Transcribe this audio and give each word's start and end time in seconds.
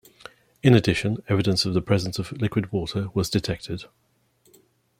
In 0.63 0.73
addition, 0.73 1.21
evidence 1.27 1.63
of 1.63 1.75
the 1.75 1.81
presence 1.83 2.17
of 2.17 2.31
liquid 2.31 2.71
water 2.71 3.09
was 3.13 3.29
detected. 3.29 3.85